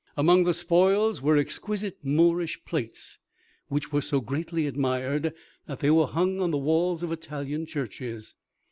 Among 0.17 0.45
the 0.45 0.55
spoils 0.55 1.21
were 1.21 1.37
exquisite 1.37 1.99
Moorish 2.03 2.65
plates, 2.65 3.19
which 3.67 3.91
were 3.91 4.01
so 4.01 4.19
greatly 4.19 4.65
admired 4.65 5.31
that 5.67 5.79
they 5.79 5.91
were 5.91 6.07
hung 6.07 6.39
on 6.39 6.49
the 6.49 6.57
walls 6.57 7.03
of 7.03 7.11
Italian 7.11 7.67
churches. 7.67 8.33